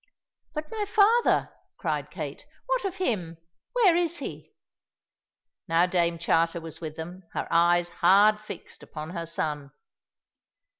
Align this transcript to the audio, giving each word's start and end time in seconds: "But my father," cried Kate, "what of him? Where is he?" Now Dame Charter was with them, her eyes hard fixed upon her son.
"But 0.55 0.71
my 0.71 0.85
father," 0.87 1.53
cried 1.77 2.09
Kate, 2.09 2.47
"what 2.65 2.85
of 2.85 2.95
him? 2.95 3.37
Where 3.73 3.95
is 3.95 4.17
he?" 4.17 4.55
Now 5.67 5.85
Dame 5.85 6.17
Charter 6.17 6.59
was 6.59 6.81
with 6.81 6.95
them, 6.95 7.21
her 7.33 7.47
eyes 7.51 7.89
hard 7.89 8.39
fixed 8.39 8.81
upon 8.81 9.11
her 9.11 9.27
son. 9.27 9.69